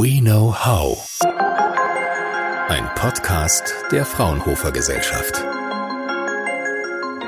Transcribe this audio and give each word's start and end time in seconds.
We 0.00 0.20
Know 0.20 0.54
How. 0.54 1.18
Ein 2.68 2.88
Podcast 2.94 3.74
der 3.90 4.04
Fraunhofer 4.04 4.70
Gesellschaft. 4.70 5.44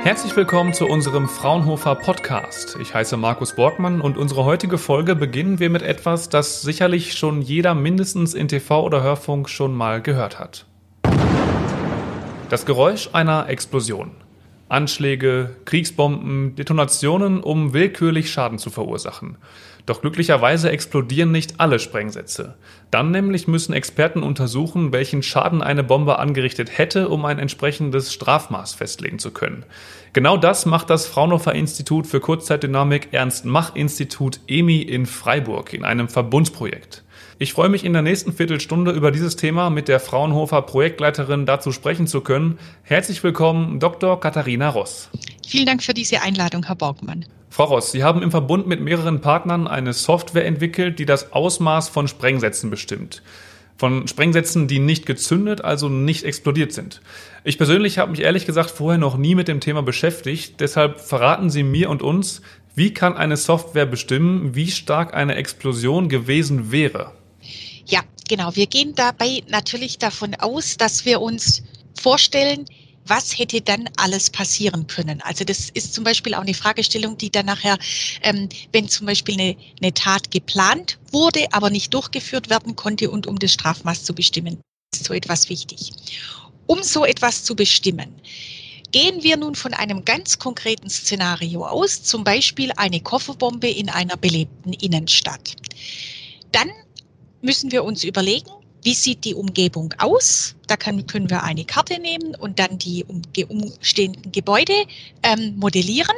Herzlich 0.05 0.37
willkommen 0.37 0.73
zu 0.73 0.87
unserem 0.87 1.29
Fraunhofer 1.29 1.97
Podcast. 1.97 2.77
Ich 2.81 2.95
heiße 2.95 3.17
Markus 3.17 3.57
Borgmann 3.57 4.01
und 4.01 4.17
unsere 4.17 4.45
heutige 4.45 4.79
Folge 4.79 5.17
beginnen 5.17 5.59
wir 5.59 5.69
mit 5.69 5.83
etwas, 5.83 6.29
das 6.29 6.63
sicherlich 6.63 7.15
schon 7.15 7.43
jeder 7.43 7.75
mindestens 7.75 8.35
in 8.35 8.47
TV 8.47 8.85
oder 8.85 9.03
Hörfunk 9.03 9.49
schon 9.49 9.75
mal 9.75 10.01
gehört 10.01 10.39
hat. 10.39 10.67
Das 12.51 12.67
Geräusch 12.67 13.11
einer 13.13 13.49
Explosion. 13.49 14.13
Anschläge, 14.71 15.57
Kriegsbomben, 15.65 16.55
Detonationen, 16.55 17.41
um 17.41 17.73
willkürlich 17.73 18.31
Schaden 18.31 18.59
zu 18.59 18.71
verursachen. 18.71 19.37
Doch 19.87 20.01
glücklicherweise 20.01 20.71
explodieren 20.71 21.33
nicht 21.33 21.59
alle 21.59 21.79
Sprengsätze. 21.79 22.55
Dann 22.91 23.11
nämlich 23.11 23.49
müssen 23.49 23.73
Experten 23.73 24.23
untersuchen, 24.23 24.93
welchen 24.93 25.23
Schaden 25.23 25.63
eine 25.63 25.83
Bombe 25.83 26.19
angerichtet 26.19 26.79
hätte, 26.79 27.09
um 27.09 27.25
ein 27.25 27.39
entsprechendes 27.39 28.13
Strafmaß 28.13 28.75
festlegen 28.75 29.19
zu 29.19 29.33
können. 29.33 29.65
Genau 30.13 30.37
das 30.37 30.67
macht 30.67 30.91
das 30.91 31.07
Fraunhofer 31.07 31.55
Institut 31.55 32.07
für 32.07 32.21
Kurzzeitdynamik 32.21 33.09
Ernst 33.13 33.45
Mach 33.45 33.75
Institut 33.75 34.41
EMI 34.47 34.83
in 34.83 35.07
Freiburg 35.07 35.73
in 35.73 35.85
einem 35.85 36.09
Verbundsprojekt. 36.09 37.03
Ich 37.43 37.55
freue 37.55 37.71
mich 37.71 37.87
in 37.87 37.95
der 37.95 38.03
nächsten 38.03 38.35
Viertelstunde 38.35 38.91
über 38.91 39.11
dieses 39.11 39.35
Thema 39.35 39.71
mit 39.71 39.89
der 39.89 39.99
Fraunhofer 39.99 40.61
Projektleiterin 40.61 41.47
dazu 41.47 41.73
sprechen 41.73 42.07
zu 42.07 42.21
können. 42.21 42.59
Herzlich 42.83 43.25
willkommen, 43.25 43.81
Dr. 43.81 44.21
Katharina 44.21 44.69
Ross. 44.69 45.09
Vielen 45.49 45.65
Dank 45.65 45.83
für 45.83 45.95
diese 45.95 46.21
Einladung, 46.21 46.67
Herr 46.67 46.75
Borgmann. 46.75 47.25
Frau 47.49 47.65
Ross, 47.65 47.93
Sie 47.93 48.05
haben 48.05 48.23
im 48.23 48.31
Verbund 48.31 48.67
mit 48.67 48.83
mehreren 48.83 49.23
Partnern 49.23 49.69
eine 49.69 49.95
Software 49.95 50.45
entwickelt, 50.45 50.99
die 50.99 51.07
das 51.07 51.33
Ausmaß 51.33 51.89
von 51.89 52.09
Sprengsätzen 52.09 52.69
bestimmt. 52.69 53.23
Von 53.79 54.07
Sprengsätzen, 54.07 54.69
die 54.69 54.79
nicht 54.79 55.07
gezündet, 55.07 55.65
also 55.65 55.89
nicht 55.89 56.25
explodiert 56.25 56.73
sind. 56.73 57.01
Ich 57.43 57.57
persönlich 57.57 57.97
habe 57.97 58.11
mich 58.11 58.21
ehrlich 58.21 58.45
gesagt 58.45 58.71
vorher 58.71 58.99
noch 58.99 59.17
nie 59.17 59.35
mit 59.35 59.49
dem 59.49 59.61
Thema 59.61 59.83
beschäftigt. 59.83 60.61
Deshalb 60.61 61.01
verraten 61.01 61.49
Sie 61.49 61.63
mir 61.63 61.89
und 61.89 62.03
uns, 62.03 62.43
wie 62.75 62.93
kann 62.93 63.17
eine 63.17 63.39
Software 63.39 63.87
bestimmen, 63.87 64.55
wie 64.55 64.71
stark 64.71 65.15
eine 65.15 65.37
Explosion 65.37 66.11
gewesen 66.11 66.71
wäre? 66.71 67.13
Genau. 68.31 68.55
Wir 68.55 68.69
gehen 68.69 68.95
dabei 68.95 69.43
natürlich 69.49 69.99
davon 69.99 70.37
aus, 70.37 70.77
dass 70.77 71.05
wir 71.05 71.21
uns 71.21 71.65
vorstellen, 72.01 72.65
was 73.05 73.37
hätte 73.37 73.61
dann 73.61 73.91
alles 73.97 74.31
passieren 74.31 74.87
können? 74.87 75.21
Also 75.23 75.43
das 75.43 75.69
ist 75.71 75.93
zum 75.95 76.05
Beispiel 76.05 76.35
auch 76.35 76.43
eine 76.43 76.55
Fragestellung, 76.55 77.19
die 77.19 77.33
dann 77.33 77.47
nachher, 77.47 77.77
ähm, 78.23 78.49
wenn 78.71 78.89
zum 78.89 79.09
Beispiel 79.09 79.35
eine, 79.35 79.57
eine 79.83 79.93
Tat 79.95 80.31
geplant 80.31 81.01
wurde, 81.11 81.53
aber 81.53 81.71
nicht 81.71 81.93
durchgeführt 81.93 82.49
werden 82.51 82.77
konnte 82.77 83.11
und 83.11 83.27
um 83.27 83.37
das 83.37 83.53
Strafmaß 83.55 84.05
zu 84.05 84.15
bestimmen, 84.15 84.61
ist 84.95 85.07
so 85.07 85.13
etwas 85.13 85.49
wichtig. 85.49 85.91
Um 86.69 86.85
so 86.85 87.05
etwas 87.05 87.43
zu 87.43 87.57
bestimmen, 87.57 88.15
gehen 88.93 89.25
wir 89.25 89.39
nun 89.39 89.57
von 89.57 89.75
einem 89.75 90.05
ganz 90.05 90.39
konkreten 90.39 90.89
Szenario 90.89 91.67
aus, 91.67 92.05
zum 92.05 92.23
Beispiel 92.23 92.71
eine 92.77 93.01
Kofferbombe 93.01 93.69
in 93.69 93.89
einer 93.89 94.17
belebten 94.17 94.73
Innenstadt. 94.75 95.57
Dann 96.53 96.71
müssen 97.43 97.73
wir 97.73 97.85
uns 97.85 98.05
überlegen, 98.05 98.51
wie 98.83 98.95
sieht 98.95 99.25
die 99.25 99.35
Umgebung 99.35 99.93
aus? 99.99 100.55
Da 100.67 100.77
kann, 100.77 101.07
können 101.07 101.29
wir 101.29 101.43
eine 101.43 101.65
Karte 101.65 102.01
nehmen 102.01 102.35
und 102.35 102.59
dann 102.59 102.79
die 102.79 103.05
umstehenden 103.49 104.33
Gebäude 104.33 104.73
ähm, 105.23 105.57
modellieren. 105.59 106.17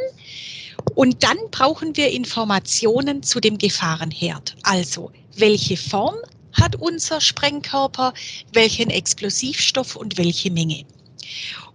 Und 0.95 1.23
dann 1.23 1.39
brauchen 1.51 1.97
wir 1.97 2.11
Informationen 2.11 3.23
zu 3.23 3.41
dem 3.41 3.59
Gefahrenherd. 3.59 4.57
Also, 4.63 5.11
welche 5.37 5.77
Form 5.77 6.15
hat 6.53 6.77
unser 6.77 7.21
Sprengkörper, 7.21 8.13
welchen 8.53 8.91
Explosivstoff 8.91 9.97
und 9.97 10.19
welche 10.19 10.51
Menge. 10.51 10.85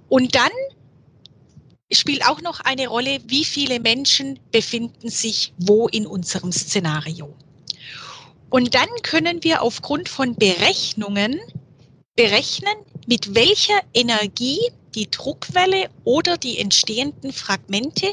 Und 0.10 0.36
dann 0.36 0.52
spielt 1.92 2.26
auch 2.26 2.42
noch 2.42 2.60
eine 2.62 2.88
Rolle, 2.88 3.20
wie 3.28 3.46
viele 3.46 3.80
Menschen 3.80 4.40
befinden 4.52 5.10
sich 5.10 5.54
wo 5.58 5.88
in 5.88 6.06
unserem 6.06 6.52
Szenario. 6.52 7.34
Und 8.50 8.76
dann 8.76 8.90
können 9.04 9.44
wir 9.44 9.62
aufgrund 9.62 10.10
von 10.10 10.36
Berechnungen 10.36 11.40
berechnen, 12.16 12.74
mit 13.06 13.36
welcher 13.36 13.80
Energie 13.94 14.60
die 14.96 15.10
Druckwelle 15.10 15.90
oder 16.04 16.38
die 16.38 16.58
entstehenden 16.60 17.32
Fragmente 17.32 18.12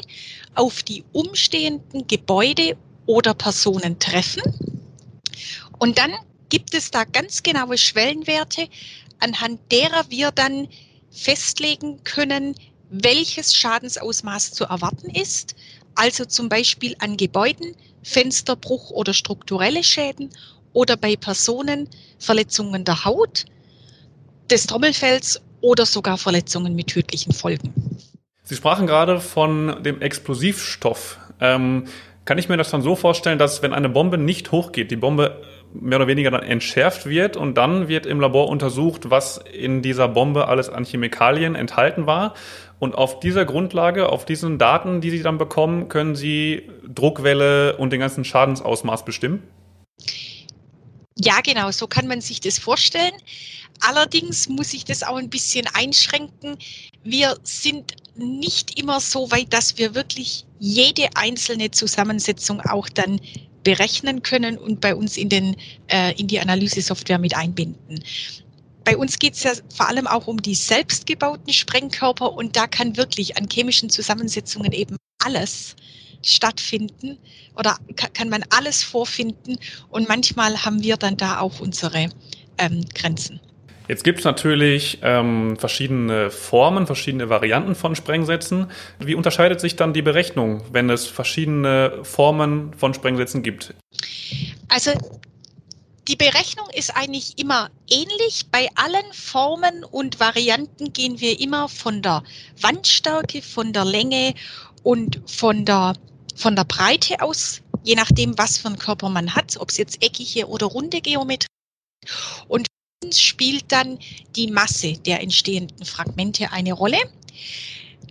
auf 0.53 0.83
die 0.83 1.03
umstehenden 1.13 2.05
Gebäude 2.07 2.77
oder 3.05 3.33
Personen 3.33 3.99
treffen. 3.99 4.43
Und 5.79 5.97
dann 5.97 6.13
gibt 6.49 6.73
es 6.73 6.91
da 6.91 7.03
ganz 7.03 7.43
genaue 7.43 7.77
Schwellenwerte, 7.77 8.67
anhand 9.19 9.59
derer 9.71 10.05
wir 10.09 10.31
dann 10.31 10.67
festlegen 11.09 12.03
können, 12.03 12.55
welches 12.89 13.55
Schadensausmaß 13.55 14.51
zu 14.51 14.65
erwarten 14.65 15.09
ist. 15.09 15.55
Also 15.95 16.25
zum 16.25 16.49
Beispiel 16.49 16.95
an 16.99 17.17
Gebäuden, 17.17 17.75
Fensterbruch 18.03 18.91
oder 18.91 19.13
strukturelle 19.13 19.83
Schäden 19.83 20.29
oder 20.73 20.97
bei 20.97 21.15
Personen 21.15 21.89
Verletzungen 22.19 22.83
der 22.83 23.05
Haut, 23.05 23.45
des 24.49 24.67
Trommelfells 24.67 25.41
oder 25.61 25.85
sogar 25.85 26.17
Verletzungen 26.17 26.75
mit 26.75 26.87
tödlichen 26.87 27.33
Folgen. 27.33 27.73
Sie 28.43 28.55
sprachen 28.55 28.85
gerade 28.85 29.19
von 29.19 29.81
dem 29.83 30.01
Explosivstoff. 30.01 31.17
Ähm, 31.41 31.85
kann 32.25 32.37
ich 32.37 32.49
mir 32.49 32.57
das 32.57 32.69
dann 32.69 32.81
so 32.81 32.95
vorstellen, 32.95 33.39
dass 33.39 33.63
wenn 33.63 33.73
eine 33.73 33.89
Bombe 33.89 34.17
nicht 34.17 34.51
hochgeht, 34.51 34.91
die 34.91 34.95
Bombe 34.95 35.41
mehr 35.81 35.97
oder 35.99 36.07
weniger 36.07 36.31
dann 36.31 36.43
entschärft 36.43 37.05
wird 37.05 37.37
und 37.37 37.55
dann 37.55 37.87
wird 37.87 38.05
im 38.05 38.19
Labor 38.19 38.49
untersucht, 38.49 39.09
was 39.09 39.37
in 39.37 39.81
dieser 39.81 40.07
Bombe 40.07 40.47
alles 40.47 40.69
an 40.69 40.85
Chemikalien 40.85 41.55
enthalten 41.55 42.05
war 42.05 42.33
und 42.79 42.95
auf 42.95 43.19
dieser 43.19 43.45
Grundlage, 43.45 44.09
auf 44.09 44.25
diesen 44.25 44.57
Daten, 44.57 45.01
die 45.01 45.09
Sie 45.09 45.23
dann 45.23 45.37
bekommen, 45.37 45.87
können 45.89 46.15
Sie 46.15 46.69
Druckwelle 46.87 47.77
und 47.77 47.91
den 47.91 47.99
ganzen 47.99 48.25
Schadensausmaß 48.25 49.05
bestimmen? 49.05 49.43
Ja, 51.17 51.39
genau, 51.41 51.71
so 51.71 51.87
kann 51.87 52.07
man 52.07 52.19
sich 52.19 52.41
das 52.41 52.59
vorstellen. 52.59 53.13
Allerdings 53.79 54.49
muss 54.49 54.73
ich 54.73 54.83
das 54.85 55.03
auch 55.03 55.15
ein 55.15 55.29
bisschen 55.29 55.65
einschränken. 55.73 56.57
Wir 57.03 57.37
sind 57.43 57.95
nicht 58.15 58.79
immer 58.79 58.99
so 58.99 59.31
weit, 59.31 59.51
dass 59.53 59.77
wir 59.77 59.95
wirklich 59.95 60.45
jede 60.59 61.07
einzelne 61.15 61.71
Zusammensetzung 61.71 62.61
auch 62.61 62.89
dann 62.89 63.19
berechnen 63.65 64.21
können 64.21 64.57
und 64.57 64.79
bei 64.79 64.95
uns 64.95 65.17
in, 65.17 65.27
den, 65.27 65.57
äh, 65.87 66.17
in 66.17 66.27
die 66.27 66.39
Analysesoftware 66.39 67.19
mit 67.19 67.35
einbinden 67.35 68.01
bei 68.85 68.95
uns 68.95 69.19
geht 69.19 69.33
es 69.33 69.43
ja 69.43 69.51
vor 69.75 69.89
allem 69.89 70.07
auch 70.07 70.27
um 70.27 70.41
die 70.41 70.55
selbstgebauten 70.55 71.51
Sprengkörper 71.51 72.31
und 72.31 72.55
da 72.55 72.67
kann 72.67 72.95
wirklich 72.95 73.35
an 73.35 73.49
chemischen 73.51 73.89
Zusammensetzungen 73.89 74.71
eben 74.71 74.95
alles 75.23 75.75
stattfinden 76.21 77.17
oder 77.55 77.77
kann 78.13 78.29
man 78.29 78.43
alles 78.49 78.83
vorfinden 78.83 79.57
und 79.89 80.07
manchmal 80.07 80.63
haben 80.63 80.81
wir 80.83 80.97
dann 80.97 81.17
da 81.17 81.39
auch 81.39 81.59
unsere 81.59 82.09
ähm, 82.57 82.85
Grenzen. 82.93 83.39
Jetzt 83.87 84.03
gibt 84.03 84.19
es 84.19 84.25
natürlich 84.25 84.99
ähm, 85.03 85.57
verschiedene 85.57 86.31
Formen, 86.31 86.87
verschiedene 86.87 87.29
Varianten 87.29 87.75
von 87.75 87.95
Sprengsätzen. 87.95 88.71
Wie 88.99 89.15
unterscheidet 89.15 89.61
sich 89.61 89.75
dann 89.75 89.93
die 89.93 90.01
Berechnung, 90.01 90.61
wenn 90.71 90.89
es 90.89 91.05
verschiedene 91.05 91.99
Formen 92.03 92.73
von 92.73 92.93
Sprengsätzen 92.93 93.43
gibt? 93.43 93.75
Also 94.69 94.91
die 96.07 96.15
Berechnung 96.15 96.67
ist 96.73 96.95
eigentlich 96.95 97.37
immer 97.37 97.69
ähnlich. 97.89 98.47
Bei 98.51 98.67
allen 98.75 99.11
Formen 99.11 99.83
und 99.83 100.19
Varianten 100.19 100.93
gehen 100.93 101.19
wir 101.19 101.39
immer 101.39 101.69
von 101.69 102.01
der 102.01 102.23
Wandstärke, 102.61 103.41
von 103.41 103.73
der 103.73 103.85
Länge 103.85 104.33
und 104.83 105.21
von 105.25 105.65
der, 105.65 105.93
von 106.35 106.55
der 106.55 106.65
Breite 106.65 107.21
aus, 107.21 107.61
je 107.83 107.95
nachdem, 107.95 108.37
was 108.37 108.57
für 108.57 108.67
einen 108.67 108.79
Körper 108.79 109.09
man 109.09 109.35
hat, 109.35 109.57
ob 109.59 109.69
es 109.69 109.77
jetzt 109.77 110.03
eckige 110.03 110.47
oder 110.47 110.67
runde 110.67 111.01
Geometrie 111.01 111.47
ist. 112.49 112.74
Und 113.05 113.15
spielt 113.15 113.71
dann 113.71 113.99
die 114.35 114.47
Masse 114.47 114.93
der 114.93 115.21
entstehenden 115.21 115.85
Fragmente 115.85 116.51
eine 116.51 116.73
Rolle. 116.73 116.97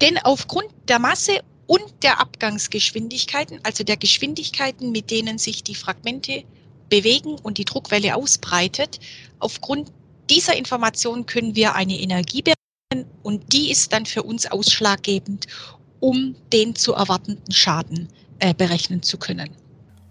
Denn 0.01 0.19
aufgrund 0.19 0.69
der 0.87 1.01
Masse 1.01 1.41
und 1.67 1.83
der 2.05 2.21
Abgangsgeschwindigkeiten, 2.21 3.59
also 3.65 3.83
der 3.83 3.97
Geschwindigkeiten, 3.97 4.93
mit 4.93 5.11
denen 5.11 5.39
sich 5.39 5.65
die 5.65 5.75
Fragmente 5.75 6.45
bewegen 6.91 7.35
und 7.43 7.59
die 7.59 7.65
Druckwelle 7.65 8.15
ausbreitet. 8.15 9.01
Aufgrund 9.41 9.91
dieser 10.31 10.57
Information 10.57 11.27
können 11.27 11.57
wir 11.57 11.75
eine 11.75 11.99
Energie 11.99 12.43
berechnen 12.43 13.11
und 13.25 13.53
die 13.53 13.73
ist 13.73 13.93
dann 13.93 14.07
für 14.07 14.23
uns 14.23 14.47
ausschlaggebend, 14.47 15.49
um 15.99 16.37
den 16.53 16.77
zu 16.77 16.93
erwartenden 16.93 17.53
Schaden 17.53 18.09
äh, 18.39 18.55
berechnen 18.55 19.03
zu 19.03 19.19
können. 19.19 19.51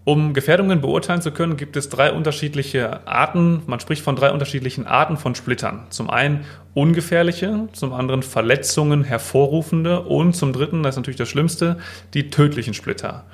Um 0.06 0.34
Gefährdungen 0.34 0.82
beurteilen 0.82 1.22
zu 1.22 1.32
können, 1.32 1.56
gibt 1.56 1.76
es 1.76 1.88
drei 1.88 2.12
unterschiedliche 2.12 3.06
Arten. 3.06 3.62
Man 3.66 3.80
spricht 3.80 4.02
von 4.02 4.16
drei 4.16 4.32
unterschiedlichen 4.32 4.86
Arten 4.86 5.16
von 5.16 5.34
Splittern. 5.34 5.86
Zum 5.88 6.10
einen 6.10 6.44
ungefährliche, 6.74 7.68
zum 7.72 7.94
anderen 7.94 8.22
Verletzungen 8.22 9.02
hervorrufende 9.02 10.02
und 10.02 10.34
zum 10.34 10.52
dritten, 10.52 10.82
das 10.82 10.94
ist 10.94 10.98
natürlich 10.98 11.16
das 11.16 11.30
Schlimmste, 11.30 11.78
die 12.12 12.28
tödlichen 12.28 12.74
Splitter. 12.74 13.24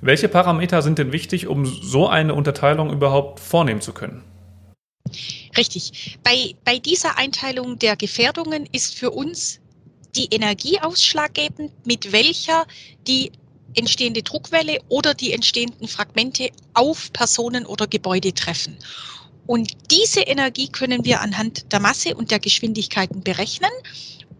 Welche 0.00 0.28
Parameter 0.28 0.80
sind 0.82 0.98
denn 0.98 1.10
wichtig, 1.10 1.48
um 1.48 1.66
so 1.66 2.08
eine 2.08 2.34
Unterteilung 2.34 2.92
überhaupt 2.92 3.40
vornehmen 3.40 3.80
zu 3.80 3.92
können? 3.92 4.22
Richtig. 5.56 6.18
Bei, 6.22 6.54
bei 6.64 6.78
dieser 6.78 7.18
Einteilung 7.18 7.80
der 7.80 7.96
Gefährdungen 7.96 8.66
ist 8.70 8.94
für 8.96 9.10
uns 9.10 9.60
die 10.14 10.26
Energie 10.30 10.78
ausschlaggebend, 10.80 11.72
mit 11.84 12.12
welcher 12.12 12.66
die 13.08 13.32
entstehende 13.74 14.22
Druckwelle 14.22 14.80
oder 14.88 15.14
die 15.14 15.32
entstehenden 15.32 15.88
Fragmente 15.88 16.50
auf 16.74 17.12
Personen 17.12 17.66
oder 17.66 17.86
Gebäude 17.86 18.34
treffen. 18.34 18.76
Und 19.46 19.72
diese 19.90 20.20
Energie 20.20 20.68
können 20.68 21.04
wir 21.04 21.20
anhand 21.20 21.72
der 21.72 21.80
Masse 21.80 22.14
und 22.14 22.30
der 22.30 22.38
Geschwindigkeiten 22.38 23.22
berechnen. 23.22 23.70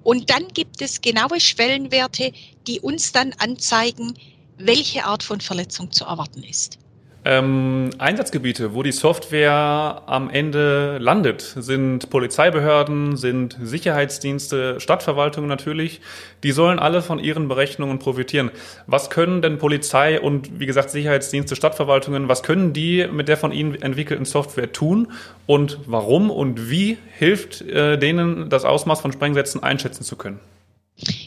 Und 0.05 0.31
dann 0.31 0.49
gibt 0.49 0.81
es 0.81 1.01
genaue 1.01 1.41
Schwellenwerte, 1.41 2.33
die 2.67 2.81
uns 2.81 3.13
dann 3.13 3.33
anzeigen, 3.39 4.15
welche 4.59 5.05
Art 5.05 5.23
von 5.23 5.41
Verletzung 5.41 5.91
zu 5.91 6.05
erwarten 6.05 6.43
ist. 6.43 6.79
Ähm, 7.25 7.91
Einsatzgebiete, 7.99 8.75
wo 8.75 8.83
die 8.83 8.91
Software 8.91 10.03
am 10.07 10.29
Ende 10.29 10.99
landet, 10.99 11.55
sind 11.57 12.11
Polizeibehörden, 12.11 13.17
sind 13.17 13.57
Sicherheitsdienste, 13.63 14.81
Stadtverwaltungen 14.81 15.49
natürlich. 15.49 16.01
Die 16.43 16.51
sollen 16.51 16.81
alle 16.81 17.01
von 17.01 17.21
ihren 17.21 17.47
Berechnungen 17.47 18.01
profitieren. 18.01 18.51
Was 18.89 19.09
können 19.09 19.41
denn 19.41 19.59
Polizei 19.59 20.21
und 20.21 20.59
wie 20.59 20.67
gesagt 20.67 20.91
Sicherheitsdienste, 20.91 21.55
Stadtverwaltungen, 21.55 22.29
was 22.29 22.43
können 22.43 22.73
die 22.73 23.07
mit 23.07 23.29
der 23.29 23.37
von 23.37 23.53
ihnen 23.53 23.81
entwickelten 23.81 24.25
Software 24.25 24.73
tun 24.73 25.13
und 25.47 25.79
warum 25.87 26.29
und 26.29 26.71
wie 26.71 26.99
hilft 27.19 27.63
äh, 27.63 27.99
denen 27.99 28.51
das 28.51 28.65
Ausmaß 28.65 29.01
von 29.01 29.13
Sprengsätzen 29.13 29.63
einschätzen 29.63 30.03
zu 30.03 30.17
können? 30.17 30.41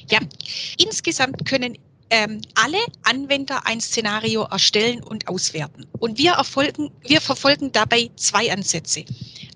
Ja, 0.10 0.20
insgesamt 0.78 1.46
können 1.46 1.78
ähm, 2.10 2.42
alle 2.56 2.80
Anwender 3.04 3.66
ein 3.66 3.82
Szenario 3.82 4.44
erstellen 4.44 5.04
und 5.04 5.28
auswerten. 5.28 5.86
Und 6.00 6.18
wir, 6.18 6.34
erfolgen, 6.34 6.92
wir 7.02 7.22
verfolgen 7.22 7.72
dabei 7.72 8.10
zwei 8.16 8.52
Ansätze. 8.52 9.06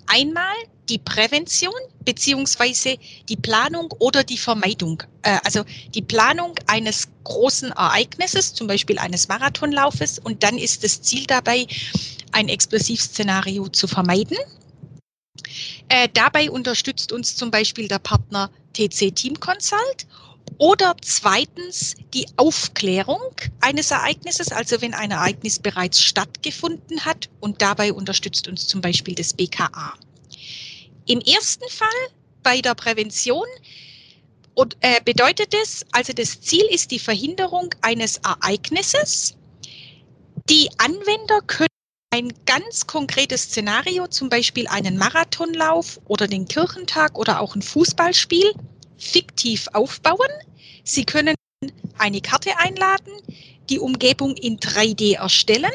Einmal 0.07 0.55
die 0.89 0.97
Prävention 0.97 1.73
beziehungsweise 2.03 2.97
die 3.29 3.35
Planung 3.35 3.93
oder 3.99 4.23
die 4.23 4.37
Vermeidung. 4.37 5.03
Äh, 5.21 5.37
also 5.43 5.63
die 5.93 6.01
Planung 6.01 6.55
eines 6.65 7.07
großen 7.23 7.71
Ereignisses, 7.71 8.53
zum 8.53 8.67
Beispiel 8.67 8.97
eines 8.97 9.27
Marathonlaufes. 9.27 10.17
Und 10.19 10.43
dann 10.43 10.57
ist 10.57 10.83
das 10.83 11.01
Ziel 11.01 11.25
dabei, 11.27 11.67
ein 12.31 12.49
Explosivszenario 12.49 13.67
zu 13.69 13.87
vermeiden. 13.87 14.37
Äh, 15.89 16.09
dabei 16.13 16.49
unterstützt 16.49 17.11
uns 17.11 17.35
zum 17.35 17.51
Beispiel 17.51 17.87
der 17.87 17.99
Partner 17.99 18.49
TC 18.73 19.15
Team 19.15 19.39
Consult 19.39 20.07
oder 20.59 20.95
zweitens 21.01 21.95
die 22.13 22.27
Aufklärung 22.35 23.33
eines 23.61 23.91
Ereignisses, 23.91 24.51
also 24.51 24.81
wenn 24.81 24.93
ein 24.93 25.11
Ereignis 25.11 25.57
bereits 25.57 26.01
stattgefunden 26.01 27.05
hat 27.05 27.29
und 27.39 27.61
dabei 27.61 27.93
unterstützt 27.93 28.47
uns 28.47 28.67
zum 28.67 28.81
Beispiel 28.81 29.15
das 29.15 29.33
BKA. 29.33 29.93
Im 31.07 31.21
ersten 31.21 31.67
Fall 31.69 31.87
bei 32.43 32.61
der 32.61 32.75
Prävention 32.75 33.47
und, 34.53 34.75
äh, 34.81 35.01
bedeutet 35.03 35.53
es, 35.53 35.85
also 35.93 36.11
das 36.11 36.41
Ziel 36.41 36.65
ist 36.69 36.91
die 36.91 36.99
Verhinderung 36.99 37.73
eines 37.81 38.17
Ereignisses. 38.17 39.35
Die 40.49 40.69
Anwender 40.77 41.41
können 41.47 41.69
ein 42.11 42.33
ganz 42.45 42.85
konkretes 42.85 43.43
Szenario, 43.43 44.07
zum 44.07 44.27
Beispiel 44.27 44.67
einen 44.67 44.97
Marathonlauf 44.97 46.01
oder 46.05 46.27
den 46.27 46.47
Kirchentag 46.47 47.17
oder 47.17 47.39
auch 47.39 47.55
ein 47.55 47.61
Fußballspiel, 47.61 48.53
fiktiv 48.99 49.67
aufbauen. 49.73 50.29
Sie 50.83 51.05
können 51.05 51.35
eine 51.97 52.21
Karte 52.21 52.57
einladen, 52.57 53.11
die 53.69 53.79
Umgebung 53.79 54.35
in 54.35 54.59
3D 54.59 55.15
erstellen, 55.15 55.71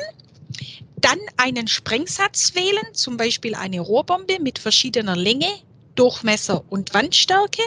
dann 0.97 1.19
einen 1.37 1.69
Sprengsatz 1.69 2.55
wählen, 2.55 2.95
zum 2.95 3.17
Beispiel 3.17 3.55
eine 3.55 3.81
Rohrbombe 3.81 4.39
mit 4.41 4.59
verschiedener 4.59 5.17
Länge, 5.17 5.49
Durchmesser 5.95 6.65
und 6.71 6.95
Wandstärke 6.95 7.63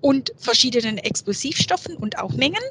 und 0.00 0.32
verschiedenen 0.36 0.98
Explosivstoffen 0.98 1.96
und 1.96 2.18
auch 2.18 2.32
Mengen. 2.32 2.62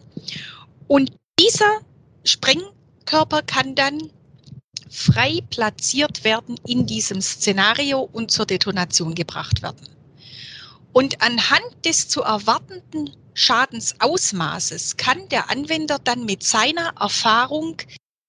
Und 0.88 1.12
dieser 1.40 1.80
Sprengkörper 2.24 3.42
kann 3.42 3.76
dann 3.76 4.12
frei 4.90 5.40
platziert 5.50 6.24
werden 6.24 6.56
in 6.68 6.86
diesem 6.86 7.22
Szenario 7.22 8.02
und 8.14 8.32
zur 8.32 8.46
Detonation 8.46 9.16
gebracht 9.16 9.62
werden. 9.62 9.95
Und 10.96 11.22
anhand 11.22 11.84
des 11.84 12.08
zu 12.08 12.22
erwartenden 12.22 13.14
Schadensausmaßes 13.34 14.96
kann 14.96 15.28
der 15.28 15.50
Anwender 15.50 16.00
dann 16.02 16.24
mit 16.24 16.42
seiner 16.42 16.94
Erfahrung 16.98 17.76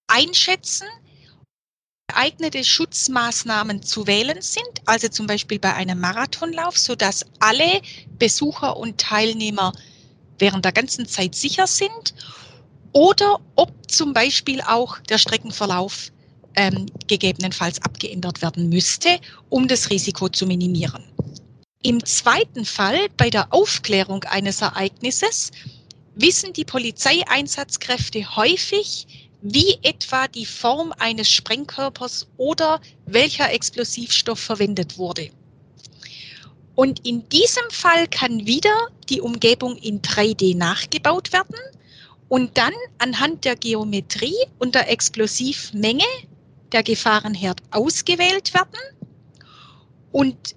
einschätzen, 0.09 0.89
geeignete 2.09 2.65
Schutzmaßnahmen 2.65 3.85
zu 3.85 4.09
wählen 4.09 4.43
sind, 4.43 4.83
also 4.85 5.07
zum 5.07 5.29
Beispiel 5.29 5.61
bei 5.61 5.75
einem 5.75 6.01
Marathonlauf, 6.01 6.77
sodass 6.77 7.25
alle 7.39 7.83
Besucher 8.19 8.77
und 8.77 8.99
Teilnehmer 8.99 9.73
während 10.41 10.65
der 10.65 10.73
ganzen 10.73 11.07
Zeit 11.07 11.37
sicher 11.37 11.69
sind, 11.69 12.15
oder 12.93 13.39
ob 13.55 13.71
zum 13.89 14.13
Beispiel 14.13 14.61
auch 14.61 14.99
der 15.03 15.19
Streckenverlauf 15.19 16.11
ähm, 16.57 16.87
gegebenenfalls 17.07 17.81
abgeändert 17.83 18.43
werden 18.43 18.69
müsste, 18.69 19.21
um 19.51 19.69
das 19.69 19.89
Risiko 19.91 20.29
zu 20.29 20.47
minimieren. 20.49 21.05
Im 21.87 22.05
zweiten 22.05 22.65
Fall, 22.65 22.99
bei 23.17 23.31
der 23.31 23.55
Aufklärung 23.55 24.25
eines 24.25 24.61
Ereignisses, 24.61 25.53
wissen 26.17 26.53
die 26.53 26.65
Polizeieinsatzkräfte 26.65 28.35
häufig, 28.35 29.07
wie 29.41 29.79
etwa 29.83 30.27
die 30.27 30.47
Form 30.47 30.93
eines 30.99 31.31
Sprengkörpers 31.31 32.27
oder 32.39 32.81
welcher 33.05 33.53
Explosivstoff 33.53 34.41
verwendet 34.41 34.99
wurde. 34.99 35.31
Und 36.75 37.07
in 37.07 37.29
diesem 37.29 37.71
Fall 37.71 38.09
kann 38.09 38.45
wieder 38.47 38.89
die 39.09 39.21
Umgebung 39.21 39.77
in 39.77 40.03
3D 40.03 40.57
nachgebaut 40.57 41.33
werden 41.33 41.55
und 42.29 42.59
dann 42.59 42.75
anhand 42.99 43.45
der 43.45 43.55
Geometrie 43.55 44.35
und 44.59 44.75
der 44.75 44.91
Explosivmenge 44.91 46.03
der 46.73 46.83
Gefahrenherd 46.83 47.61
ausgewählt 47.71 48.55
werden. 48.55 48.81
Und 50.11 50.57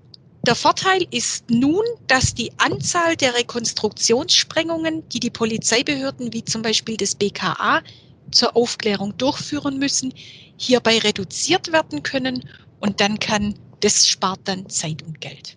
der 0.50 0.56
Vorteil 0.56 1.06
ist 1.12 1.48
nun, 1.52 1.84
dass 2.08 2.34
die 2.34 2.52
Anzahl 2.58 3.16
der 3.16 3.36
Rekonstruktionssprengungen, 3.36 5.08
die 5.10 5.20
die 5.20 5.30
Polizeibehörden 5.30 6.34
wie 6.34 6.44
zum 6.44 6.64
Beispiel 6.64 6.98
das 6.98 7.14
BKA 7.14 7.84
zur 8.32 8.56
Aufklärung 8.58 9.16
durchführen 9.16 9.78
müssen, 9.78 10.12
hierbei 10.58 10.98
reduziert 10.98 11.72
werden 11.72 12.02
können 12.02 12.50
und 12.80 13.00
dann 13.00 13.20
kann, 13.20 13.54
das 13.82 14.08
spart 14.08 14.40
dann 14.46 14.68
Zeit 14.70 15.04
und 15.04 15.22
Geld. 15.22 15.56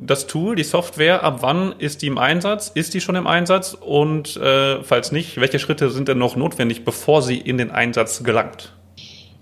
Das 0.00 0.26
Tool, 0.26 0.56
die 0.56 0.64
Software, 0.64 1.22
ab 1.22 1.42
wann 1.42 1.72
ist 1.78 2.00
die 2.00 2.06
im 2.06 2.16
Einsatz? 2.16 2.72
Ist 2.74 2.94
die 2.94 3.02
schon 3.02 3.16
im 3.16 3.26
Einsatz? 3.26 3.74
Und 3.74 4.38
äh, 4.38 4.82
falls 4.82 5.12
nicht, 5.12 5.38
welche 5.38 5.58
Schritte 5.58 5.90
sind 5.90 6.08
denn 6.08 6.16
noch 6.16 6.36
notwendig, 6.36 6.86
bevor 6.86 7.20
sie 7.20 7.36
in 7.36 7.58
den 7.58 7.70
Einsatz 7.70 8.24
gelangt? 8.24 8.72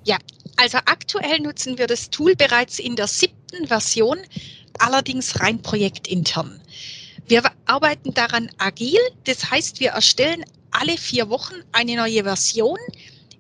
Ja, 0.02 0.16
also 0.56 0.78
aktuell 0.86 1.38
nutzen 1.38 1.78
wir 1.78 1.86
das 1.86 2.10
Tool 2.10 2.34
bereits 2.34 2.80
in 2.80 2.96
der 2.96 3.06
siebten 3.06 3.68
Version 3.68 4.18
allerdings 4.78 5.40
rein 5.40 5.60
projektintern. 5.62 6.60
Wir 7.26 7.42
arbeiten 7.66 8.14
daran 8.14 8.50
agil, 8.58 8.98
das 9.24 9.50
heißt, 9.50 9.80
wir 9.80 9.90
erstellen 9.90 10.44
alle 10.70 10.96
vier 10.96 11.28
Wochen 11.28 11.56
eine 11.72 11.96
neue 11.96 12.24
Version, 12.24 12.78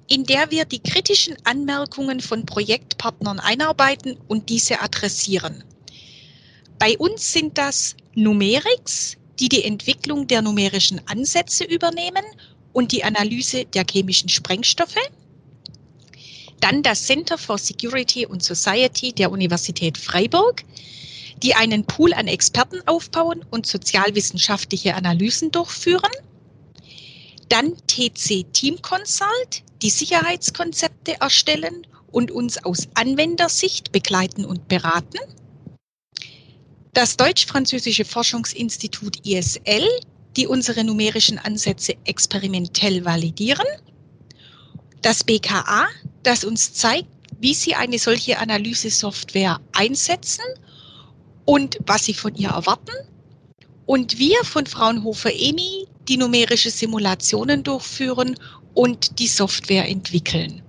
in 0.08 0.24
der 0.24 0.50
wir 0.50 0.64
die 0.64 0.82
kritischen 0.82 1.36
Anmerkungen 1.44 2.20
von 2.20 2.46
Projektpartnern 2.46 3.38
einarbeiten 3.38 4.18
und 4.26 4.48
diese 4.48 4.80
adressieren. 4.80 5.62
Bei 6.78 6.96
uns 6.98 7.32
sind 7.32 7.58
das 7.58 7.96
Numerics, 8.14 9.16
die 9.38 9.48
die 9.48 9.64
Entwicklung 9.64 10.26
der 10.26 10.42
numerischen 10.42 11.00
Ansätze 11.06 11.64
übernehmen 11.64 12.24
und 12.72 12.92
die 12.92 13.04
Analyse 13.04 13.64
der 13.66 13.84
chemischen 13.90 14.28
Sprengstoffe. 14.28 14.96
Dann 16.60 16.82
das 16.82 17.04
Center 17.04 17.38
for 17.38 17.58
Security 17.58 18.26
and 18.26 18.42
Society 18.42 19.12
der 19.12 19.30
Universität 19.30 19.96
Freiburg, 19.96 20.64
die 21.42 21.54
einen 21.54 21.84
Pool 21.84 22.12
an 22.14 22.26
Experten 22.26 22.80
aufbauen 22.86 23.44
und 23.50 23.66
sozialwissenschaftliche 23.66 24.94
Analysen 24.94 25.50
durchführen. 25.50 26.10
Dann 27.48 27.76
TC 27.86 28.52
Team 28.52 28.82
Consult, 28.82 29.62
die 29.82 29.90
Sicherheitskonzepte 29.90 31.20
erstellen 31.20 31.86
und 32.10 32.30
uns 32.30 32.64
aus 32.64 32.88
Anwendersicht 32.94 33.92
begleiten 33.92 34.44
und 34.44 34.68
beraten. 34.68 35.18
Das 36.92 37.16
Deutsch-Französische 37.16 38.04
Forschungsinstitut 38.04 39.24
ISL, 39.24 39.88
die 40.36 40.46
unsere 40.46 40.84
numerischen 40.84 41.38
Ansätze 41.38 41.94
experimentell 42.04 43.04
validieren. 43.04 43.66
Das 45.00 45.22
BKA, 45.22 45.86
das 46.22 46.44
uns 46.44 46.72
zeigt, 46.72 47.08
wie 47.40 47.54
Sie 47.54 47.74
eine 47.74 47.98
solche 47.98 48.38
Analysesoftware 48.38 49.60
einsetzen 49.72 50.44
und 51.48 51.78
was 51.86 52.04
sie 52.04 52.12
von 52.12 52.34
ihr 52.34 52.50
erwarten. 52.50 52.92
Und 53.86 54.18
wir 54.18 54.36
von 54.44 54.66
Fraunhofer 54.66 55.32
EMI 55.32 55.86
die 56.06 56.18
numerische 56.18 56.68
Simulationen 56.68 57.62
durchführen 57.62 58.38
und 58.74 59.18
die 59.18 59.28
Software 59.28 59.88
entwickeln. 59.88 60.60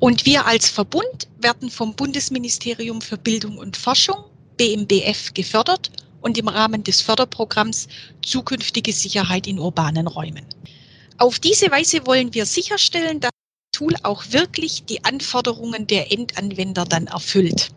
Und 0.00 0.26
wir 0.26 0.46
als 0.46 0.68
Verbund 0.68 1.28
werden 1.40 1.70
vom 1.70 1.94
Bundesministerium 1.94 3.00
für 3.00 3.16
Bildung 3.16 3.56
und 3.56 3.76
Forschung, 3.76 4.24
BMBF, 4.56 5.32
gefördert 5.32 5.92
und 6.22 6.36
im 6.36 6.48
Rahmen 6.48 6.82
des 6.82 7.00
Förderprogramms 7.00 7.86
Zukünftige 8.26 8.92
Sicherheit 8.92 9.46
in 9.46 9.60
urbanen 9.60 10.08
Räumen. 10.08 10.44
Auf 11.18 11.38
diese 11.38 11.70
Weise 11.70 12.04
wollen 12.04 12.34
wir 12.34 12.46
sicherstellen, 12.46 13.20
dass 13.20 13.30
das 13.30 13.78
Tool 13.78 13.94
auch 14.02 14.24
wirklich 14.30 14.86
die 14.86 15.04
Anforderungen 15.04 15.86
der 15.86 16.10
Endanwender 16.10 16.84
dann 16.84 17.06
erfüllt. 17.06 17.70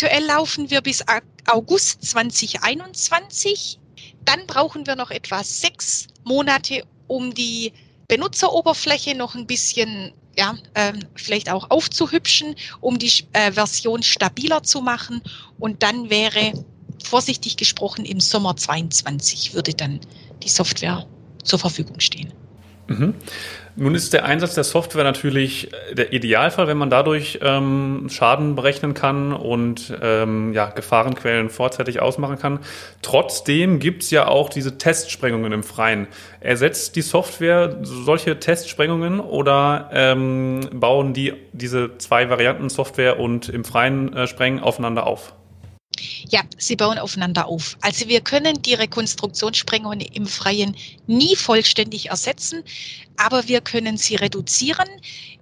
Aktuell 0.00 0.26
laufen 0.26 0.70
wir 0.70 0.80
bis 0.80 1.04
August 1.48 2.04
2021. 2.04 3.80
Dann 4.24 4.46
brauchen 4.46 4.86
wir 4.86 4.94
noch 4.94 5.10
etwa 5.10 5.42
sechs 5.42 6.06
Monate, 6.22 6.84
um 7.08 7.34
die 7.34 7.72
Benutzeroberfläche 8.06 9.16
noch 9.16 9.34
ein 9.34 9.48
bisschen 9.48 10.12
ja, 10.36 10.54
ähm, 10.76 11.00
vielleicht 11.16 11.50
auch 11.50 11.68
aufzuhübschen, 11.70 12.54
um 12.80 13.00
die 13.00 13.10
äh, 13.32 13.50
Version 13.50 14.04
stabiler 14.04 14.62
zu 14.62 14.82
machen. 14.82 15.20
Und 15.58 15.82
dann 15.82 16.08
wäre, 16.10 16.52
vorsichtig 17.02 17.56
gesprochen, 17.56 18.04
im 18.04 18.20
Sommer 18.20 18.56
22 18.56 19.52
würde 19.52 19.74
dann 19.74 19.98
die 20.44 20.48
Software 20.48 21.08
zur 21.42 21.58
Verfügung 21.58 21.98
stehen. 21.98 22.32
Mhm. 22.88 23.14
Nun 23.76 23.94
ist 23.94 24.12
der 24.12 24.24
Einsatz 24.24 24.54
der 24.54 24.64
Software 24.64 25.04
natürlich 25.04 25.70
der 25.92 26.12
Idealfall, 26.12 26.66
wenn 26.66 26.78
man 26.78 26.90
dadurch 26.90 27.38
ähm, 27.42 28.08
Schaden 28.10 28.56
berechnen 28.56 28.92
kann 28.92 29.32
und 29.32 29.96
ähm, 30.02 30.52
ja, 30.52 30.70
Gefahrenquellen 30.70 31.48
vorzeitig 31.48 32.00
ausmachen 32.00 32.38
kann. 32.38 32.58
Trotzdem 33.02 33.78
gibt 33.78 34.02
es 34.02 34.10
ja 34.10 34.26
auch 34.26 34.48
diese 34.48 34.78
Testsprengungen 34.78 35.52
im 35.52 35.62
Freien. 35.62 36.08
Ersetzt 36.40 36.96
die 36.96 37.02
Software 37.02 37.78
solche 37.82 38.40
Testsprengungen 38.40 39.20
oder 39.20 39.90
ähm, 39.92 40.68
bauen 40.72 41.12
die 41.12 41.34
diese 41.52 41.98
zwei 41.98 42.30
Varianten 42.30 42.70
Software 42.70 43.20
und 43.20 43.48
im 43.48 43.64
Freien 43.64 44.12
äh, 44.12 44.26
Sprengen 44.26 44.58
aufeinander 44.58 45.06
auf? 45.06 45.34
Ja, 46.30 46.42
sie 46.58 46.76
bauen 46.76 46.98
aufeinander 46.98 47.46
auf. 47.46 47.78
Also 47.80 48.06
wir 48.08 48.20
können 48.20 48.60
die 48.62 48.74
Rekonstruktionssprengungen 48.74 50.00
im 50.00 50.26
Freien 50.26 50.76
nie 51.06 51.36
vollständig 51.36 52.10
ersetzen, 52.10 52.62
aber 53.16 53.48
wir 53.48 53.62
können 53.62 53.96
sie 53.96 54.16
reduzieren, 54.16 54.88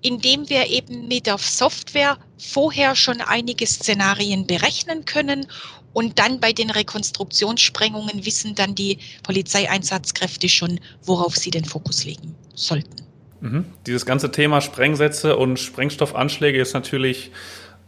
indem 0.01 0.49
wir 0.49 0.69
eben 0.69 1.09
mit 1.09 1.27
der 1.27 1.39
Software 1.39 2.19
vorher 2.39 2.95
schon 2.95 3.21
einige 3.21 3.67
Szenarien 3.67 4.47
berechnen 4.47 5.05
können 5.05 5.47
und 5.93 6.19
dann 6.19 6.39
bei 6.41 6.53
den 6.53 6.71
Rekonstruktionssprengungen 6.71 8.25
wissen 8.25 8.55
dann 8.55 8.75
die 8.75 8.99
Polizeieinsatzkräfte 9.23 10.49
schon, 10.49 10.79
worauf 11.03 11.37
sie 11.37 11.51
den 11.51 11.65
Fokus 11.65 12.05
legen 12.05 12.37
sollten. 12.55 13.07
Mhm. 13.41 13.65
Dieses 13.87 14.07
ganze 14.07 14.31
Thema 14.31 14.61
Sprengsätze 14.61 15.37
und 15.37 15.59
Sprengstoffanschläge 15.59 16.61
ist 16.61 16.75
natürlich 16.75 17.31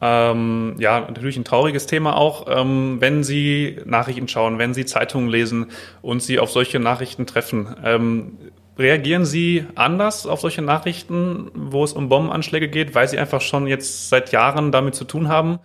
ähm, 0.00 0.76
ja, 0.78 1.00
natürlich 1.00 1.36
ein 1.36 1.44
trauriges 1.44 1.86
Thema 1.86 2.16
auch, 2.16 2.46
ähm, 2.48 2.96
wenn 3.00 3.24
Sie 3.24 3.78
Nachrichten 3.84 4.28
schauen, 4.28 4.58
wenn 4.58 4.74
Sie 4.74 4.86
Zeitungen 4.86 5.28
lesen 5.28 5.66
und 6.02 6.22
Sie 6.22 6.38
auf 6.38 6.50
solche 6.50 6.78
Nachrichten 6.78 7.26
treffen. 7.26 7.74
Ähm, 7.84 8.38
reagieren 8.78 9.24
Sie 9.24 9.66
anders 9.74 10.26
auf 10.26 10.40
solche 10.40 10.62
Nachrichten, 10.62 11.50
wo 11.54 11.82
es 11.82 11.92
um 11.92 12.08
Bombenanschläge 12.08 12.68
geht, 12.68 12.94
weil 12.94 13.08
Sie 13.08 13.18
einfach 13.18 13.40
schon 13.40 13.66
jetzt 13.66 14.08
seit 14.08 14.30
Jahren 14.30 14.70
damit 14.70 14.94
zu 14.94 15.04
tun 15.04 15.28
haben? 15.28 15.58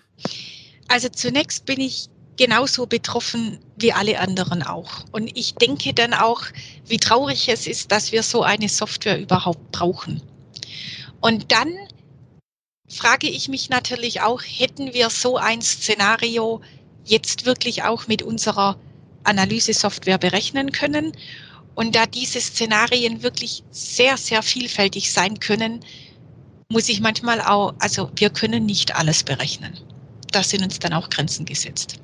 Also 0.87 1.09
zunächst 1.09 1.65
bin 1.65 1.79
ich 1.79 2.07
genauso 2.37 2.87
betroffen 2.87 3.59
wie 3.77 3.93
alle 3.93 4.19
anderen 4.19 4.63
auch. 4.63 5.05
Und 5.11 5.37
ich 5.37 5.53
denke 5.53 5.93
dann 5.93 6.15
auch, 6.15 6.41
wie 6.87 6.97
traurig 6.97 7.49
es 7.49 7.67
ist, 7.67 7.91
dass 7.91 8.11
wir 8.11 8.23
so 8.23 8.41
eine 8.41 8.67
Software 8.67 9.19
überhaupt 9.19 9.71
brauchen. 9.71 10.21
Und 11.21 11.51
dann 11.51 11.69
frage 12.89 13.29
ich 13.29 13.47
mich 13.47 13.69
natürlich 13.69 14.21
auch, 14.21 14.41
hätten 14.41 14.93
wir 14.93 15.09
so 15.09 15.37
ein 15.37 15.61
Szenario 15.61 16.61
jetzt 17.05 17.45
wirklich 17.45 17.83
auch 17.83 18.07
mit 18.07 18.21
unserer 18.21 18.77
Analysesoftware 19.23 20.17
berechnen 20.17 20.71
können? 20.71 21.13
Und 21.75 21.95
da 21.95 22.05
diese 22.05 22.39
Szenarien 22.39 23.23
wirklich 23.23 23.63
sehr, 23.71 24.17
sehr 24.17 24.43
vielfältig 24.43 25.11
sein 25.11 25.39
können, 25.39 25.79
muss 26.69 26.89
ich 26.89 27.01
manchmal 27.01 27.41
auch, 27.41 27.73
also 27.79 28.11
wir 28.15 28.29
können 28.29 28.65
nicht 28.65 28.95
alles 28.95 29.23
berechnen. 29.23 29.79
Da 30.31 30.43
sind 30.43 30.63
uns 30.63 30.79
dann 30.79 30.93
auch 30.93 31.09
Grenzen 31.09 31.45
gesetzt. 31.45 31.99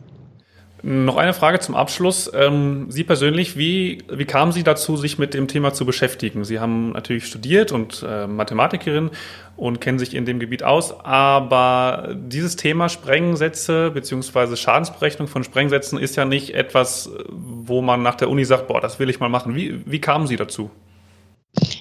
Noch 0.82 1.18
eine 1.18 1.34
Frage 1.34 1.60
zum 1.60 1.76
Abschluss. 1.76 2.32
Ähm, 2.34 2.86
Sie 2.90 3.04
persönlich, 3.04 3.58
wie, 3.58 4.04
wie 4.10 4.26
kamen 4.26 4.54
Sie 4.54 4.64
dazu, 4.64 4.96
sich 4.96 5.18
mit 5.18 5.34
dem 5.34 5.48
Thema 5.48 5.74
zu 5.74 5.86
beschäftigen? 5.86 6.46
Sie 6.46 6.60
haben 6.60 6.92
natürlich 6.92 7.26
studiert 7.26 7.72
und 7.74 8.06
äh, 8.08 8.28
Mathematikerin 8.28 9.12
und 9.58 9.82
kennen 9.82 10.00
sich 10.00 10.14
in 10.14 10.26
dem 10.26 10.40
Gebiet 10.40 10.64
aus, 10.64 10.98
aber 11.04 12.16
dieses 12.16 12.56
Thema 12.56 12.88
Sprengsätze 12.88 13.92
bzw. 13.92 14.56
Schadensberechnung 14.56 15.28
von 15.28 15.44
Sprengsätzen 15.44 16.00
ist 16.00 16.16
ja 16.16 16.24
nicht 16.24 16.54
etwas, 16.54 17.10
wo 17.28 17.82
man 17.82 18.02
nach 18.02 18.16
der 18.16 18.30
Uni 18.30 18.46
sagt, 18.46 18.68
boah, 18.68 18.80
das 18.80 19.00
will 19.00 19.10
ich 19.10 19.20
mal 19.20 19.30
machen. 19.30 19.56
Wie, 19.56 19.82
wie 19.86 20.00
kamen 20.00 20.28
Sie 20.28 20.38
dazu? 20.38 20.72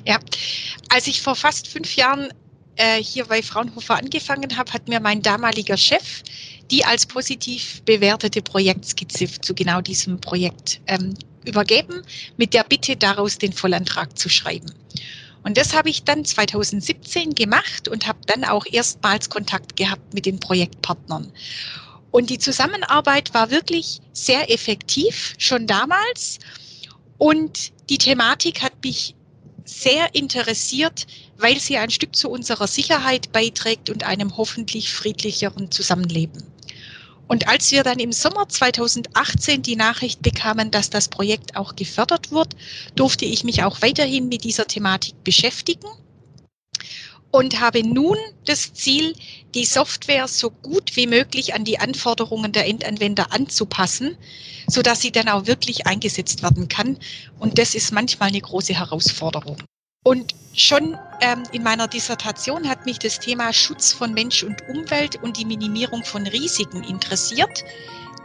Ja, 0.04 0.18
als 0.88 1.06
ich 1.06 1.22
vor 1.22 1.36
fast 1.36 1.68
fünf 1.68 1.94
Jahren 1.94 2.28
äh, 2.74 3.02
hier 3.02 3.26
bei 3.26 3.42
Fraunhofer 3.42 3.96
angefangen 3.96 4.56
habe, 4.56 4.72
hat 4.72 4.88
mir 4.88 4.98
mein 4.98 5.22
damaliger 5.22 5.76
Chef 5.76 6.22
die 6.70 6.84
als 6.84 7.06
positiv 7.06 7.82
bewertete 7.82 8.42
Projektskizze 8.42 9.26
zu 9.40 9.54
genau 9.54 9.80
diesem 9.80 10.20
Projekt 10.20 10.80
ähm, 10.86 11.14
übergeben, 11.44 12.02
mit 12.36 12.54
der 12.54 12.64
Bitte 12.64 12.96
daraus 12.96 13.38
den 13.38 13.52
Vollantrag 13.52 14.18
zu 14.18 14.28
schreiben. 14.28 14.72
Und 15.44 15.56
das 15.56 15.74
habe 15.74 15.88
ich 15.88 16.04
dann 16.04 16.24
2017 16.24 17.34
gemacht 17.34 17.88
und 17.88 18.06
habe 18.06 18.18
dann 18.26 18.44
auch 18.44 18.66
erstmals 18.70 19.30
Kontakt 19.30 19.76
gehabt 19.76 20.12
mit 20.12 20.26
den 20.26 20.40
Projektpartnern. 20.40 21.32
Und 22.10 22.30
die 22.30 22.38
Zusammenarbeit 22.38 23.32
war 23.34 23.50
wirklich 23.50 24.00
sehr 24.12 24.50
effektiv, 24.50 25.34
schon 25.38 25.66
damals. 25.66 26.38
Und 27.18 27.72
die 27.88 27.98
Thematik 27.98 28.62
hat 28.62 28.72
mich 28.82 29.14
sehr 29.68 30.14
interessiert, 30.14 31.06
weil 31.36 31.60
sie 31.60 31.76
ein 31.76 31.90
Stück 31.90 32.16
zu 32.16 32.30
unserer 32.30 32.66
Sicherheit 32.66 33.32
beiträgt 33.32 33.90
und 33.90 34.04
einem 34.04 34.36
hoffentlich 34.36 34.92
friedlicheren 34.92 35.70
Zusammenleben. 35.70 36.42
Und 37.28 37.46
als 37.46 37.70
wir 37.70 37.82
dann 37.82 37.98
im 37.98 38.12
Sommer 38.12 38.48
2018 38.48 39.62
die 39.62 39.76
Nachricht 39.76 40.22
bekamen, 40.22 40.70
dass 40.70 40.88
das 40.88 41.08
Projekt 41.08 41.56
auch 41.56 41.76
gefördert 41.76 42.30
wird, 42.30 42.56
durfte 42.94 43.26
ich 43.26 43.44
mich 43.44 43.62
auch 43.62 43.82
weiterhin 43.82 44.28
mit 44.28 44.44
dieser 44.44 44.66
Thematik 44.66 45.22
beschäftigen 45.24 45.88
und 47.30 47.60
habe 47.60 47.82
nun 47.86 48.16
das 48.46 48.72
Ziel, 48.72 49.14
die 49.54 49.64
Software 49.64 50.28
so 50.28 50.50
gut 50.50 50.96
wie 50.96 51.06
möglich 51.06 51.54
an 51.54 51.64
die 51.64 51.78
Anforderungen 51.78 52.52
der 52.52 52.66
Endanwender 52.66 53.32
anzupassen, 53.32 54.16
so 54.66 54.82
dass 54.82 55.00
sie 55.00 55.12
dann 55.12 55.28
auch 55.28 55.46
wirklich 55.46 55.86
eingesetzt 55.86 56.42
werden 56.42 56.68
kann. 56.68 56.98
Und 57.38 57.58
das 57.58 57.74
ist 57.74 57.92
manchmal 57.92 58.28
eine 58.28 58.40
große 58.40 58.74
Herausforderung. 58.74 59.58
Und 60.04 60.34
schon 60.54 60.96
ähm, 61.20 61.42
in 61.52 61.62
meiner 61.62 61.88
Dissertation 61.88 62.68
hat 62.68 62.86
mich 62.86 62.98
das 62.98 63.18
Thema 63.18 63.52
Schutz 63.52 63.92
von 63.92 64.14
Mensch 64.14 64.42
und 64.42 64.66
Umwelt 64.68 65.16
und 65.22 65.36
die 65.36 65.44
Minimierung 65.44 66.02
von 66.04 66.26
Risiken 66.26 66.82
interessiert. 66.84 67.64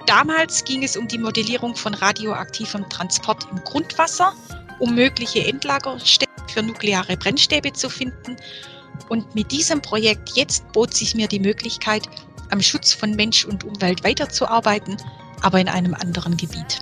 Damals 0.06 0.64
ging 0.64 0.84
es 0.84 0.96
um 0.96 1.08
die 1.08 1.18
Modellierung 1.18 1.76
von 1.76 1.94
radioaktivem 1.94 2.88
Transport 2.90 3.48
im 3.52 3.64
Grundwasser, 3.64 4.34
um 4.80 4.96
mögliche 4.96 5.46
Endlagerstätten 5.46 6.48
für 6.48 6.62
nukleare 6.62 7.18
Brennstäbe 7.18 7.74
zu 7.74 7.90
finden. 7.90 8.38
Und 9.10 9.36
mit 9.36 9.52
diesem 9.52 9.82
Projekt 9.82 10.32
jetzt 10.36 10.72
bot 10.72 10.94
sich 10.94 11.16
mir 11.16 11.28
die 11.28 11.40
Möglichkeit, 11.40 12.04
am 12.50 12.62
Schutz 12.62 12.94
von 12.94 13.12
Mensch 13.12 13.46
und 13.46 13.64
Umwelt 13.64 14.04
weiterzuarbeiten, 14.04 14.98
aber 15.42 15.60
in 15.60 15.68
einem 15.68 15.94
anderen 15.94 16.38
Gebiet. 16.38 16.80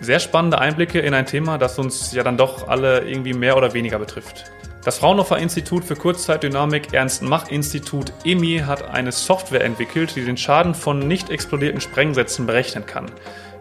Sehr 0.00 0.20
spannende 0.20 0.58
Einblicke 0.58 0.98
in 1.00 1.14
ein 1.14 1.26
Thema, 1.26 1.56
das 1.58 1.78
uns 1.78 2.12
ja 2.12 2.22
dann 2.22 2.36
doch 2.36 2.68
alle 2.68 3.08
irgendwie 3.08 3.32
mehr 3.32 3.56
oder 3.56 3.74
weniger 3.74 3.98
betrifft. 3.98 4.50
Das 4.84 4.98
Fraunhofer 4.98 5.38
Institut 5.38 5.82
für 5.82 5.96
Kurzzeitdynamik 5.96 6.92
Ernst-Mach-Institut 6.92 8.12
EMI 8.24 8.64
hat 8.66 8.90
eine 8.90 9.12
Software 9.12 9.64
entwickelt, 9.64 10.14
die 10.14 10.24
den 10.24 10.36
Schaden 10.36 10.74
von 10.74 10.98
nicht 10.98 11.30
explodierten 11.30 11.80
Sprengsätzen 11.80 12.44
berechnen 12.44 12.84
kann. 12.84 13.10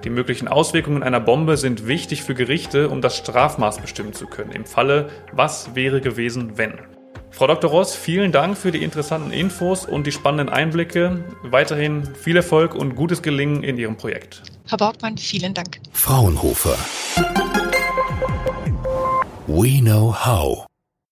Die 0.03 0.09
möglichen 0.09 0.49
Auswirkungen 0.49 1.01
einer 1.01 1.21
Bombe 1.21 1.55
sind 1.55 1.87
wichtig 1.87 2.23
für 2.23 2.35
Gerichte, 2.35 2.89
um 2.89 2.99
das 2.99 3.15
Strafmaß 3.15 3.79
bestimmen 3.79 4.11
zu 4.11 4.27
können. 4.27 4.51
Im 4.51 4.65
Falle, 4.65 5.09
was 5.31 5.75
wäre 5.75 6.01
gewesen, 6.01 6.57
wenn? 6.57 6.73
Frau 7.33 7.47
Dr. 7.47 7.71
Ross, 7.71 7.95
vielen 7.95 8.31
Dank 8.31 8.55
für 8.55 8.71
die 8.71 8.83
interessanten 8.83 9.31
Infos 9.31 9.85
und 9.87 10.05
die 10.05 10.11
spannenden 10.11 10.49
Einblicke. 10.49 11.23
Weiterhin 11.41 12.03
viel 12.15 12.35
Erfolg 12.35 12.75
und 12.75 12.95
gutes 12.95 13.23
Gelingen 13.23 13.63
in 13.63 13.77
Ihrem 13.79 13.97
Projekt. 13.97 14.43
Herr 14.67 14.77
Borgmann, 14.77 15.17
vielen 15.17 15.55
Dank. 15.55 15.79
Fraunhofer. 15.93 16.77
We 19.47 19.81
know 19.81 20.13
how. 20.13 20.67